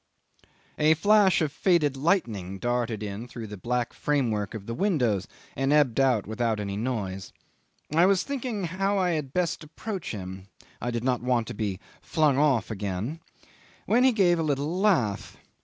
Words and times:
'A 0.79 0.95
flash 0.95 1.43
of 1.43 1.51
faded 1.51 1.95
lightning 1.95 2.57
darted 2.57 3.03
in 3.03 3.27
through 3.27 3.45
the 3.45 3.55
black 3.55 3.93
framework 3.93 4.55
of 4.55 4.65
the 4.65 4.73
windows 4.73 5.27
and 5.55 5.71
ebbed 5.71 5.99
out 5.99 6.25
without 6.25 6.59
any 6.59 6.75
noise. 6.75 7.31
I 7.93 8.07
was 8.07 8.23
thinking 8.23 8.63
how 8.63 8.97
I 8.97 9.11
had 9.11 9.31
best 9.31 9.63
approach 9.63 10.09
him 10.09 10.47
(I 10.81 10.89
did 10.89 11.03
not 11.03 11.21
want 11.21 11.45
to 11.49 11.53
be 11.53 11.79
flung 12.01 12.39
off 12.39 12.71
again) 12.71 13.19
when 13.85 14.03
he 14.03 14.11
gave 14.11 14.39
a 14.39 14.41
little 14.41 14.75
laugh. 14.75 15.37